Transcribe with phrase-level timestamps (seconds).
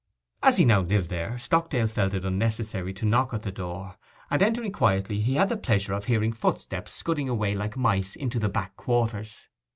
[0.41, 3.97] As he now lived there, Stockdale felt it unnecessary to knock at the door;
[4.31, 8.39] and entering quietly he had the pleasure of hearing footsteps scudding away like mice into
[8.39, 9.45] the back quarters.